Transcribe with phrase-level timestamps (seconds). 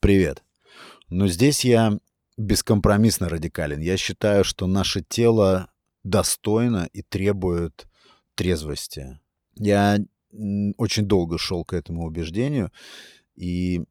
[0.00, 0.44] Привет.
[1.08, 1.98] Но здесь я
[2.36, 3.80] бескомпромиссно радикален.
[3.80, 5.70] Я считаю, что наше тело
[6.04, 7.88] достойно и требует
[8.34, 9.18] трезвости.
[9.54, 9.98] Я
[10.76, 12.70] очень долго шел к этому убеждению
[13.34, 13.84] и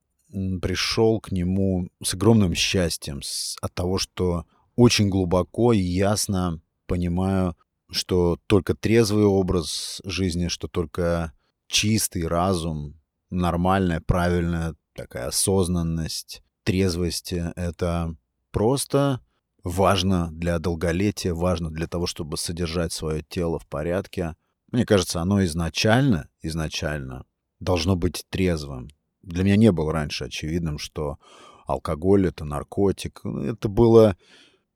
[0.62, 3.22] пришел к нему с огромным счастьем
[3.62, 4.46] от того, что
[4.76, 7.56] очень глубоко и ясно понимаю,
[7.90, 11.33] что только трезвый образ жизни, что только
[11.67, 12.99] чистый разум,
[13.29, 18.15] нормальная, правильная такая осознанность, трезвость— это
[18.51, 19.21] просто
[19.63, 24.35] важно для долголетия, важно для того, чтобы содержать свое тело в порядке.
[24.71, 27.25] Мне кажется, оно изначально, изначально
[27.59, 28.89] должно быть трезвым.
[29.21, 31.17] Для меня не было раньше очевидным, что
[31.65, 33.21] алкоголь— это наркотик.
[33.25, 34.17] Это было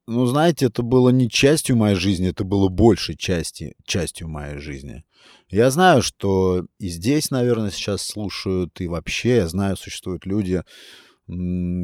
[0.09, 5.04] ну, знаете, это было не частью моей жизни, это было большей части, частью моей жизни.
[5.50, 10.64] Я знаю, что и здесь, наверное, сейчас слушают, и вообще, я знаю, существуют люди,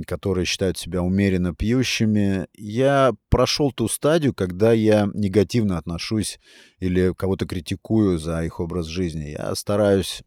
[0.07, 2.47] которые считают себя умеренно пьющими.
[2.55, 6.39] Я прошел ту стадию, когда я негативно отношусь
[6.79, 9.35] или кого-то критикую за их образ жизни.
[9.37, 10.23] Я стараюсь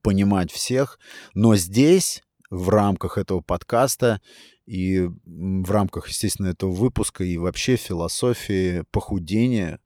[0.00, 0.98] понимать всех,
[1.34, 4.22] но здесь, в рамках этого подкаста,
[4.66, 9.80] и в рамках, естественно, этого выпуска и вообще философии похудения,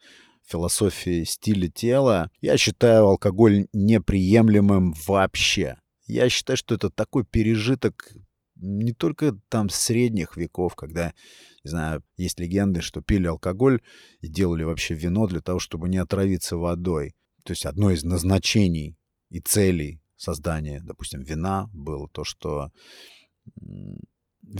[0.47, 5.79] философии стиля тела, я считаю алкоголь неприемлемым вообще.
[6.07, 8.13] Я считаю, что это такой пережиток
[8.55, 11.13] не только там средних веков, когда,
[11.65, 13.83] не знаю, есть легенды, что пили алкоголь
[14.21, 17.15] и делали вообще вино для того, чтобы не отравиться водой.
[17.45, 18.97] То есть одно из назначений
[19.31, 22.71] и целей создания, допустим, вина было то, что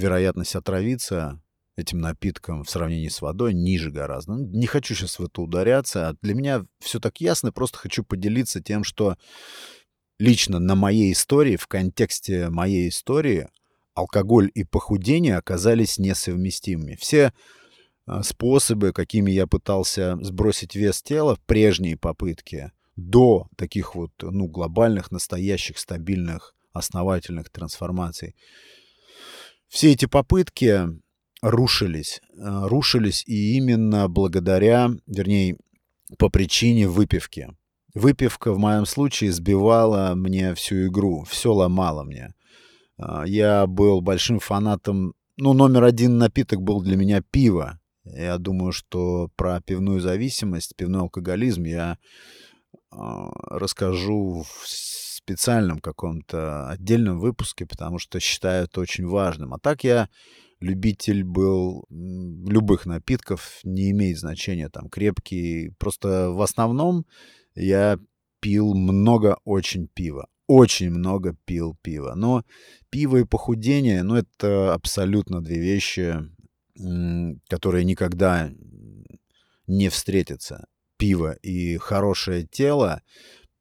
[0.01, 1.41] вероятность отравиться
[1.77, 4.35] этим напитком в сравнении с водой ниже гораздо.
[4.35, 6.17] Ну, не хочу сейчас в это ударяться.
[6.23, 9.17] Для меня все так ясно, просто хочу поделиться тем, что
[10.19, 13.49] лично на моей истории, в контексте моей истории,
[13.95, 16.97] алкоголь и похудение оказались несовместимыми.
[16.97, 17.33] Все
[18.07, 24.47] а, способы, какими я пытался сбросить вес тела в прежние попытки, до таких вот ну,
[24.47, 28.35] глобальных, настоящих, стабильных, основательных трансформаций,
[29.69, 30.89] все эти попытки
[31.43, 32.21] рушились.
[32.37, 35.57] Э, рушились и именно благодаря, вернее,
[36.19, 37.49] по причине выпивки.
[37.95, 42.35] Выпивка в моем случае сбивала мне всю игру, все ломало мне.
[42.99, 47.79] Э, я был большим фанатом, ну, номер один напиток был для меня пиво.
[48.05, 51.99] Я думаю, что про пивную зависимость, пивной алкоголизм я
[52.93, 52.97] э,
[53.51, 54.67] расскажу в
[55.27, 59.55] специальном каком-то отдельном выпуске, потому что считаю это очень важным.
[59.55, 60.09] А так я
[60.61, 65.71] любитель был любых напитков, не имеет значения, там, крепкий.
[65.79, 67.07] Просто в основном
[67.57, 67.99] я
[68.41, 70.29] пил много очень пива.
[70.47, 72.15] Очень много пил пива.
[72.15, 72.45] Но
[72.91, 76.19] пиво и похудение, ну, это абсолютно две вещи,
[77.49, 78.49] которые никогда
[79.67, 80.69] не встретятся.
[80.99, 83.03] Пиво и хорошее тело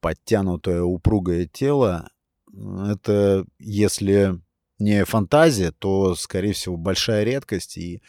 [0.06, 2.08] подтянутое, упругое тело,
[2.54, 4.40] это если
[4.78, 7.76] не фантазия, то, скорее всего, большая редкость.
[7.76, 8.00] И,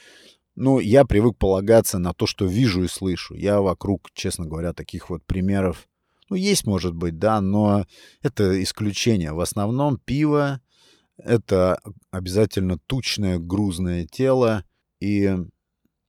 [0.53, 3.33] ну, я привык полагаться на то, что вижу и слышу.
[3.33, 5.87] Я вокруг, честно говоря, таких вот примеров,
[6.29, 7.87] ну, есть, может быть, да, но
[8.21, 9.33] это исключение.
[9.33, 10.61] В основном пиво—
[11.17, 11.79] это
[12.11, 14.63] обязательно тучное, грузное тело.
[14.99, 15.35] И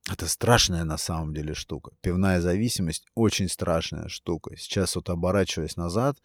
[0.07, 1.91] это страшная на самом деле штука.
[2.01, 4.55] Пивная зависимость очень страшная штука.
[4.57, 6.17] Сейчас вот оборачиваясь назад,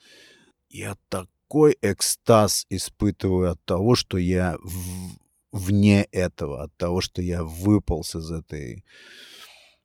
[0.68, 5.18] я такой экстаз испытываю от того, что я в...
[5.52, 8.84] вне этого, от того, что я выполз из этой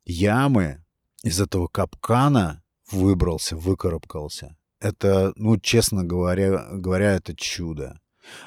[0.04, 0.84] ямы,
[1.22, 4.56] из этого капкана, выбрался, выкарабкался.
[4.80, 8.00] Это, ну, честно говоря, говоря, это чудо.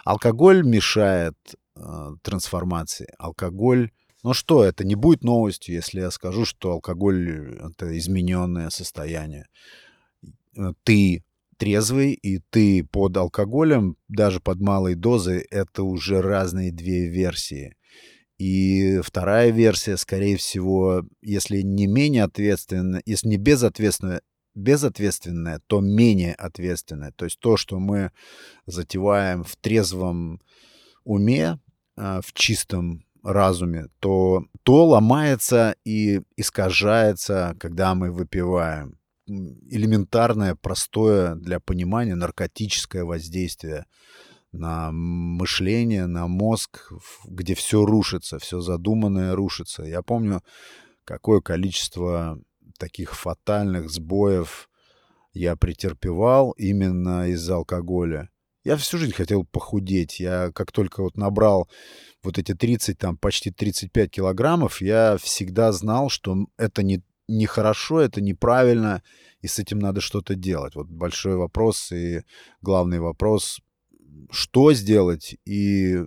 [0.04, 1.38] Алкоголь мешает
[1.76, 1.82] э,
[2.24, 3.14] трансформации.
[3.20, 3.92] Алкоголь
[4.24, 9.48] ну что, это не будет новостью, если я скажу, что алкоголь— это измененное состояние.
[10.58, 11.24] Э, ты
[11.58, 17.76] трезвый, и ты под алкоголем, даже под малой дозой, это уже разные две версии.
[18.38, 24.22] И вторая версия, скорее всего, если не менее ответственная, если не безответственная,
[24.56, 27.12] безответственная, то менее ответственная.
[27.12, 28.12] То есть то, что мы
[28.66, 30.42] затеваем в трезвом
[31.04, 31.60] уме,
[31.96, 39.00] а, в чистом разуме, то то ломается и искажается, когда мы выпиваем.
[39.26, 43.86] Элементарное, простое для понимания наркотическое воздействие
[44.52, 46.92] на мышление, на мозг,
[47.26, 49.84] где все рушится, все задуманное рушится.
[49.84, 50.42] Я помню,
[51.06, 52.40] какое количество
[52.78, 54.70] таких фатальных сбоев
[55.34, 58.30] я претерпевал именно из-за алкоголя.
[58.64, 60.20] Я всю жизнь хотел похудеть.
[60.20, 61.68] Я как только вот набрал
[62.24, 68.22] вот эти 30, там, почти 35 килограммов, я всегда знал, что это не, нехорошо, это
[68.22, 69.04] неправильно,
[69.42, 70.76] и с этим надо что-то делать.
[70.76, 72.24] Вот большой вопрос и
[72.62, 73.60] главный вопрос,
[74.32, 75.98] что сделать, и,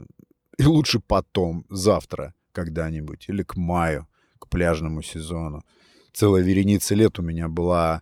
[0.58, 4.08] и лучше потом, завтра когда-нибудь, или к маю,
[4.38, 5.62] к пляжному сезону.
[6.14, 8.00] Целая вереница лет у меня была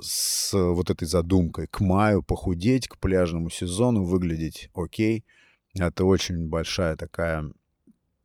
[0.00, 1.66] с вот этой задумкой.
[1.66, 5.24] К маю похудеть, к пляжному сезону выглядеть окей.
[5.74, 7.52] Это очень большая такая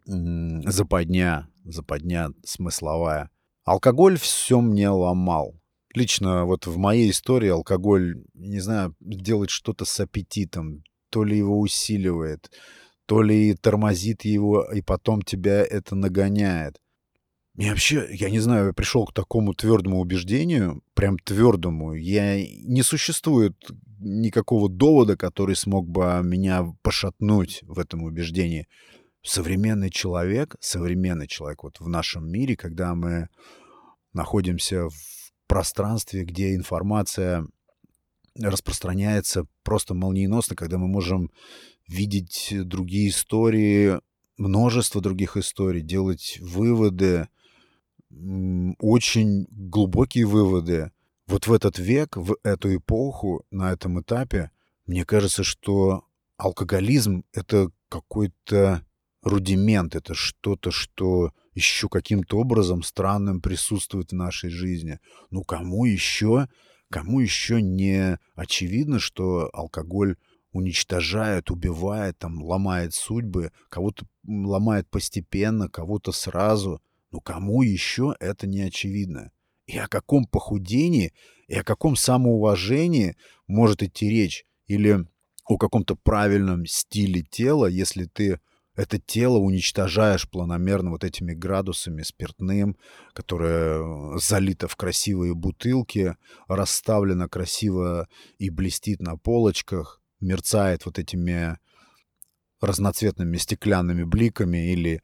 [0.05, 3.29] западня, западня смысловая.
[3.63, 5.55] Алкоголь все мне ломал.
[5.93, 11.59] Лично вот в моей истории алкоголь, не знаю, делает что-то с аппетитом, то ли его
[11.59, 12.49] усиливает,
[13.05, 16.79] то ли тормозит его, и потом тебя это нагоняет.
[17.57, 21.93] И вообще, я не знаю, я пришел к такому твердому убеждению, прям твердому.
[21.93, 23.55] Я не существует
[23.99, 28.67] никакого довода, который смог бы меня пошатнуть в этом убеждении.
[29.21, 33.27] Современный человек, современный человек вот в нашем мире, когда мы
[34.13, 37.45] находимся в пространстве, где информация
[38.39, 41.29] распространяется просто молниеносно, когда мы можем
[41.87, 43.99] видеть другие истории,
[44.37, 47.27] множество других историй, делать выводы,
[48.79, 50.91] очень глубокие выводы.
[51.27, 54.51] Вот в этот век, в эту эпоху, на этом этапе,
[54.85, 56.05] мне кажется, что
[56.37, 58.85] алкоголизм— это какой-то
[59.23, 64.99] рудимент, это что-то, что еще каким-то образом странным присутствует в нашей жизни.
[65.29, 66.47] Ну, кому еще,
[66.89, 70.15] кому еще не очевидно, что алкоголь
[70.51, 76.81] уничтожает, убивает, там, ломает судьбы, кого-то ломает постепенно, кого-то сразу.
[77.11, 79.31] Ну, кому еще это не очевидно?
[79.67, 81.13] И о каком похудении,
[81.47, 83.15] и о каком самоуважении
[83.47, 84.45] может идти речь?
[84.67, 85.05] Или
[85.45, 88.39] о каком-то правильном стиле тела, если ты
[88.75, 92.77] это тело уничтожаешь планомерно вот этими градусами спиртным,
[93.13, 96.15] которое залито в красивые бутылки,
[96.47, 98.07] расставлено красиво
[98.39, 101.57] и блестит на полочках, мерцает вот этими
[102.61, 105.01] разноцветными стеклянными бликами или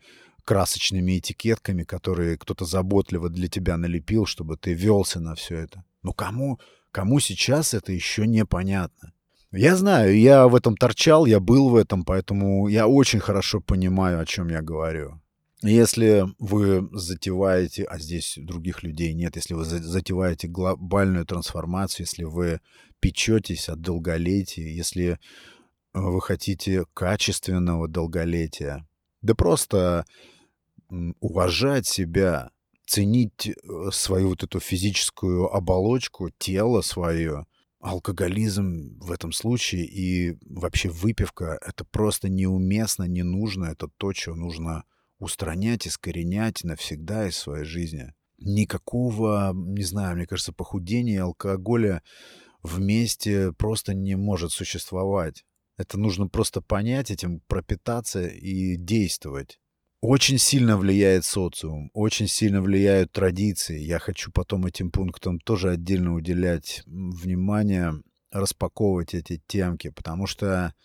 [0.47, 5.83] красочными этикетками, которые кто-то заботливо для тебя налепил, чтобы ты велся на все это.
[6.03, 6.57] Но кому,
[6.91, 9.11] кому сейчас это еще непонятно?
[9.51, 14.21] Я знаю, я в этом торчал, я был в этом, поэтому я очень хорошо понимаю,
[14.21, 15.21] о чем я говорю.
[15.63, 22.61] Если вы затеваете, а здесь других людей нет, если вы затеваете глобальную трансформацию, если вы
[23.01, 25.19] печетесь от долголетия, если
[25.93, 28.87] вы хотите качественного долголетия,
[29.21, 30.05] да просто
[31.19, 32.51] уважать себя,
[32.85, 33.53] ценить э,
[33.91, 37.45] свою вот эту физическую оболочку, тело свое.
[37.79, 43.65] Алкоголизм в этом случае и вообще выпивка— это просто неуместно, не нужно.
[43.65, 44.83] Это то, что нужно
[45.19, 48.13] устранять, искоренять навсегда из своей жизни.
[48.39, 52.01] Никакого, не знаю, мне кажется, похудения алкоголя
[52.63, 55.43] вместе просто не может существовать.
[55.77, 59.59] Это нужно просто понять этим, пропитаться и действовать.
[60.01, 63.79] Очень сильно влияет социум, очень сильно влияют традиции.
[63.79, 67.93] Я хочу потом этим пунктам тоже отдельно уделять внимание,
[68.31, 70.75] распаковывать эти темки, потому что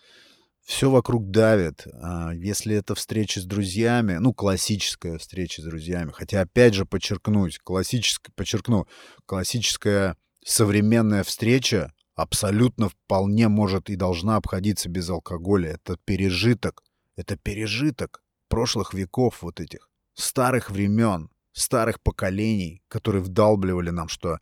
[0.63, 1.85] все вокруг давит.
[2.01, 7.59] А если это встреча с друзьями, ну, классическая встреча с друзьями, хотя, опять же, подчеркнуть,
[7.59, 8.87] классическая, подчеркну,
[9.27, 15.73] классическая современная встреча абсолютно вполне может и должна обходиться без алкоголя.
[15.73, 16.81] Это пережиток.
[17.15, 18.22] Это пережиток
[18.53, 24.37] прошлых веков вот этих, старых времен, старых поколений, которые вдалбливали нам, что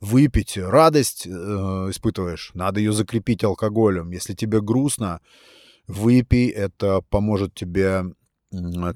[0.00, 4.10] выпить, радость э, испытываешь, надо ее закрепить алкоголем.
[4.10, 5.20] Если тебе грустно,
[5.86, 8.02] выпей, это поможет тебе,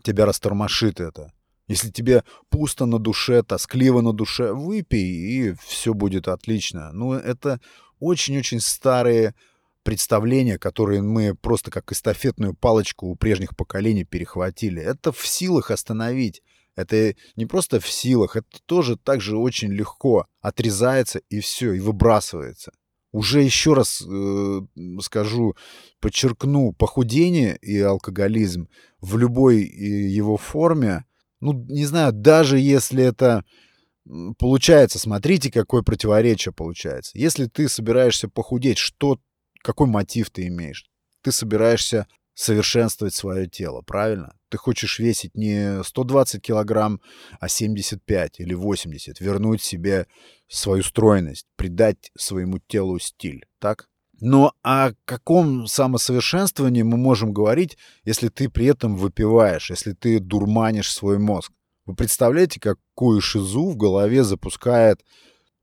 [0.03, 1.33] тебя растормошит это.
[1.69, 6.91] Если тебе пусто на душе, тоскливо на душе, выпей, и все будет отлично.
[6.93, 7.61] Ну, это
[8.01, 9.37] очень-очень старые
[9.89, 14.83] представления, которые мы просто как эстафетную палочку у прежних поколений перехватили.
[14.83, 16.43] Это в силах остановить.
[16.77, 21.81] Это не просто в силах, это тоже так же очень легко отрезается и все, и
[21.81, 22.73] выбрасывается.
[23.13, 24.61] Уже еще раз э,
[25.01, 25.57] скажу,
[26.01, 28.69] подчеркну, похудение и алкоголизм
[29.01, 31.07] в любой э, его форме,
[31.41, 33.43] ну, не знаю, даже если это
[34.39, 37.13] получается, смотрите, какое противоречие получается.
[37.15, 39.19] Если ты собираешься похудеть, что
[39.63, 40.87] какой мотив ты имеешь?
[41.23, 44.35] Ты собираешься совершенствовать свое тело, правильно?
[44.49, 47.01] Ты хочешь весить не 120 килограмм,
[47.41, 50.07] а 75 или 80, вернуть себе
[50.49, 53.89] свою стройность, придать своему телу стиль, так?
[54.21, 60.93] Но о каком самосовершенствовании мы можем говорить, если ты при этом выпиваешь, если ты дурманишь
[60.93, 61.53] свой мозг?
[61.87, 65.05] Вы представляете, какую шизу в голове запускает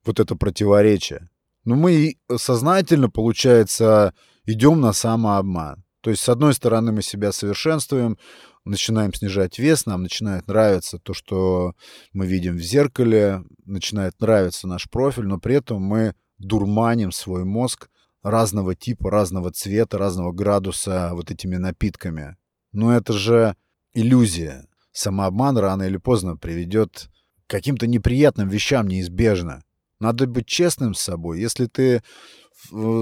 [0.05, 1.29] вот это противоречие?
[1.65, 4.13] Ну, мы сознательно, получается,
[4.45, 5.83] идем на самообман.
[6.01, 8.17] То есть, с одной стороны, мы себя совершенствуем,
[8.63, 11.73] начинаем снижать вес, нам начинает нравиться то, что
[12.13, 17.89] мы видим в зеркале, начинает нравиться наш профиль, но при этом мы дурманим свой мозг
[18.21, 22.37] разного типа, разного цвета, разного градуса вот этими напитками.
[22.71, 23.55] Но это же
[23.93, 24.67] иллюзия.
[24.91, 27.09] Самообман рано или поздно приведет
[27.47, 29.63] к каким-то неприятным вещам неизбежно.
[29.99, 31.39] Надо быть честным с собой.
[31.39, 32.03] Если ты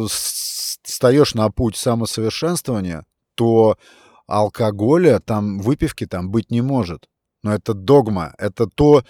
[0.09, 3.77] встаешь на путь самосовершенствования, то
[4.27, 7.09] алкоголя, там выпивки там быть не может.
[7.43, 9.03] Но это догма, это то...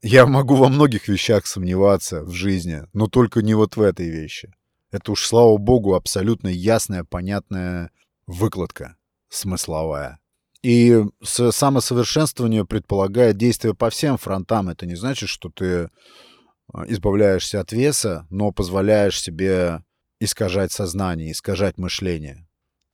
[0.00, 4.54] Я могу во многих вещах сомневаться в жизни, но только не вот в этой вещи.
[4.92, 7.90] Это уж, слава богу, абсолютно ясная, понятная
[8.26, 8.96] выкладка
[9.28, 10.20] смысловая.
[10.62, 14.68] И самосовершенствование предполагает действие по всем фронтам.
[14.68, 15.90] Это не значит, что ты
[16.86, 19.82] избавляешься от веса, но позволяешь себе
[20.20, 22.46] искажать сознание, искажать мышление.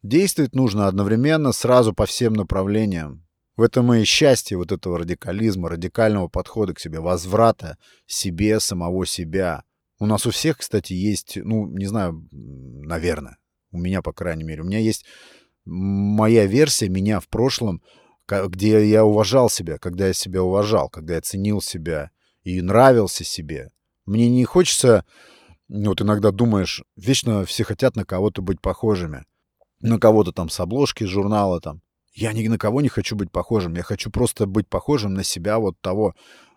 [0.02, 3.26] Действовать нужно одновременно сразу по всем направлениям.
[3.56, 9.64] В этом и счастье вот этого радикализма, радикального подхода к себе, возврата себе, самого себя—
[9.98, 13.38] у нас у всех, кстати, есть, ну, не знаю, наверное,
[13.70, 15.04] у меня, по крайней мере, у меня есть
[15.64, 17.82] моя версия меня в прошлом,
[18.28, 22.10] где я уважал себя, когда я себя уважал, когда я ценил себя
[22.44, 23.70] и нравился себе.
[24.06, 25.04] Мне не хочется,
[25.68, 29.24] ну, вот иногда думаешь, вечно все хотят на кого-то быть похожими.
[29.80, 31.82] На кого-то там с обложки журнала там.
[32.14, 33.74] Я ни на кого не хочу быть похожим.
[33.74, 36.14] Я хочу просто быть похожим на себя вот того,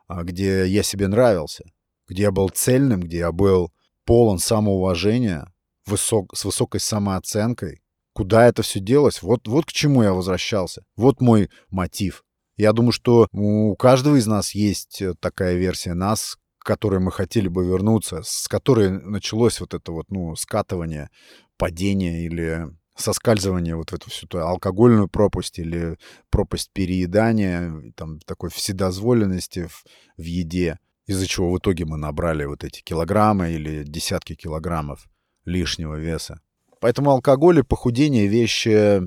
[0.08, 1.64] а, где я себе нравился
[2.08, 3.72] где я был цельным, где я был
[4.06, 5.52] полон самоуважения,
[5.86, 7.82] высок, с высокой самооценкой.
[8.14, 9.22] Куда это все делось?
[9.22, 10.84] Вот, вот к чему я возвращался.
[10.96, 12.24] Вот мой мотив.
[12.58, 17.12] Я думаю, что у каждого из нас есть э, такая версия нас, к которой мы
[17.12, 21.10] хотели бы вернуться, с которой началось вот это вот, ну, скатывание,
[21.58, 25.98] падение или соскальзывание вот в эту всю ту алкогольную пропасть или
[26.32, 29.84] пропасть переедания, там, такой вседозволенности в,
[30.18, 35.08] в еде из-за чего в итоге мы набрали вот эти килограммы или десятки килограммов
[35.46, 36.42] лишнего веса.
[36.80, 39.00] Поэтому алкоголь и похудение— вещи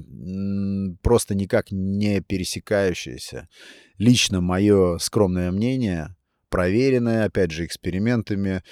[1.02, 3.48] просто никак не пересекающиеся.
[3.98, 6.16] Лично мое скромное мнение,
[6.48, 8.62] проверенное, опять же, экспериментами.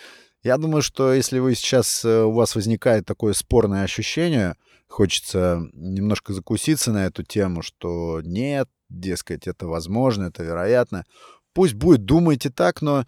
[0.42, 4.54] Я думаю, что если вы сейчас, э, у вас возникает такое спорное ощущение,
[4.86, 11.04] хочется немножко закуситься на эту тему, что нет, дескать, это возможно, это вероятно—
[11.58, 13.04] Пусть будет, думайте так, но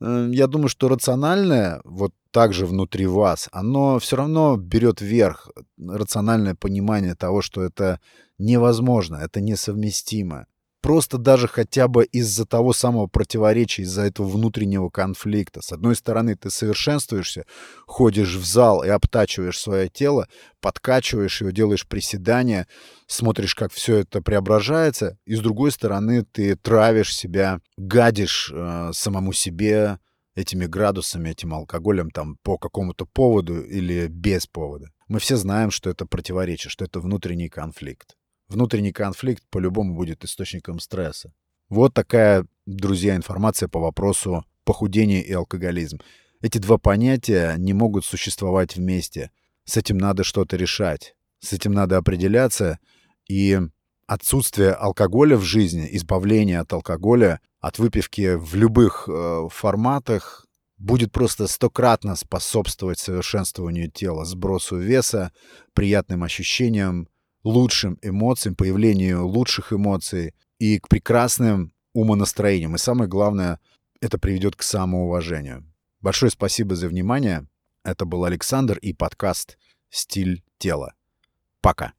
[0.00, 5.50] э, я думаю, что рациональное, вот так же внутри вас, оно все равно берет вверх.
[5.78, 8.00] Рациональное понимание того, что это
[8.40, 10.46] невозможно, это несовместимо
[10.80, 15.62] просто даже хотя бы из-за того самого противоречия, из-за этого внутреннего конфликта.
[15.62, 17.44] С одной стороны, ты совершенствуешься,
[17.86, 20.28] ходишь в зал и обтачиваешь свое тело,
[20.60, 22.66] подкачиваешь его, делаешь приседания,
[23.06, 29.32] смотришь, как все это преображается, и с другой стороны, ты травишь себя, гадишь э, самому
[29.32, 29.98] себе
[30.34, 34.90] этими градусами, этим алкоголем там по какому-то поводу или без повода.
[35.08, 38.16] Мы все знаем, что это противоречие, что это внутренний конфликт.
[38.50, 41.32] Внутренний конфликт по-любому будет источником стресса.
[41.68, 46.00] Вот такая, друзья, информация по вопросу похудения и алкоголизм.
[46.42, 49.30] Эти два понятия не могут существовать вместе.
[49.64, 51.14] С этим надо что-то решать.
[51.38, 52.80] С этим надо определяться.
[53.28, 53.60] И
[54.08, 61.46] отсутствие алкоголя в жизни, избавление от алкоголя, от выпивки в любых э, форматах будет просто
[61.46, 65.30] стократно способствовать совершенствованию тела, сбросу веса,
[65.72, 67.06] приятным ощущениям,
[67.44, 72.74] лучшим эмоциям, появлению лучших эмоций и к прекрасным умонастроениям.
[72.74, 73.58] И самое главное,
[74.00, 75.64] это приведет к самоуважению.
[76.00, 77.46] Большое спасибо за внимание.
[77.82, 79.58] Это был Александр и подкаст
[79.90, 80.94] «Стиль тела».
[81.60, 81.92] Пока.